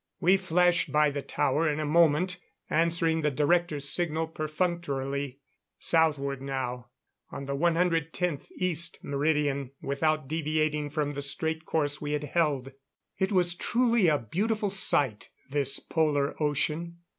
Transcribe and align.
We 0.19 0.35
flashed 0.35 0.91
by 0.91 1.11
the 1.11 1.21
tower 1.21 1.69
in 1.71 1.79
a 1.79 1.85
moment, 1.85 2.37
answering 2.71 3.21
the 3.21 3.29
director's 3.29 3.87
signal 3.87 4.29
perfunctorily. 4.29 5.41
Southward 5.77 6.41
now, 6.41 6.87
on 7.31 7.45
the 7.45 7.55
110th 7.55 8.47
East 8.55 8.97
Meridian, 9.03 9.69
without 9.79 10.27
deviating 10.27 10.89
from 10.89 11.13
the 11.13 11.21
straight 11.21 11.65
course 11.65 12.01
we 12.01 12.13
had 12.13 12.23
held. 12.23 12.71
It 13.19 13.31
was 13.31 13.53
truly 13.53 14.07
a 14.07 14.17
beautiful 14.17 14.71
sight, 14.71 15.29
this 15.51 15.79
Polar 15.79 16.33
ocean. 16.41 16.97